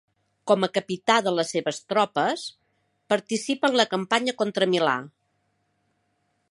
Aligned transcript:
Com 0.51 0.63
a 0.67 0.69
capità 0.77 1.17
de 1.27 1.33
les 1.39 1.51
seves 1.55 1.79
tropes, 1.93 2.47
participa 3.15 3.71
en 3.73 3.79
la 3.81 3.87
campanya 3.95 4.37
contra 4.43 4.71
Milà. 4.75 4.97